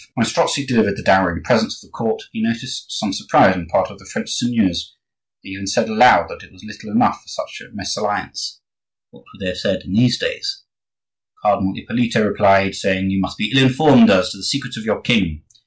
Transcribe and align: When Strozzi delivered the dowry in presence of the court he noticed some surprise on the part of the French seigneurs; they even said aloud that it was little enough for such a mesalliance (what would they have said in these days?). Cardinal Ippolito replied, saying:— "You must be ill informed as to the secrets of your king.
When 0.15 0.25
Strozzi 0.25 0.65
delivered 0.65 0.97
the 0.97 1.03
dowry 1.03 1.37
in 1.37 1.43
presence 1.43 1.75
of 1.75 1.87
the 1.87 1.91
court 1.91 2.23
he 2.31 2.41
noticed 2.41 2.91
some 2.91 3.13
surprise 3.13 3.53
on 3.53 3.59
the 3.65 3.69
part 3.69 3.91
of 3.91 3.99
the 3.99 4.05
French 4.11 4.31
seigneurs; 4.31 4.95
they 5.43 5.49
even 5.51 5.67
said 5.67 5.89
aloud 5.89 6.27
that 6.29 6.41
it 6.41 6.51
was 6.51 6.63
little 6.63 6.89
enough 6.89 7.21
for 7.21 7.27
such 7.27 7.61
a 7.61 7.71
mesalliance 7.71 8.61
(what 9.11 9.23
would 9.31 9.39
they 9.39 9.49
have 9.49 9.59
said 9.59 9.83
in 9.83 9.93
these 9.93 10.17
days?). 10.17 10.63
Cardinal 11.43 11.75
Ippolito 11.77 12.25
replied, 12.27 12.73
saying:— 12.73 13.11
"You 13.11 13.21
must 13.21 13.37
be 13.37 13.51
ill 13.55 13.61
informed 13.67 14.09
as 14.09 14.31
to 14.31 14.37
the 14.37 14.43
secrets 14.43 14.75
of 14.75 14.85
your 14.85 15.01
king. 15.01 15.43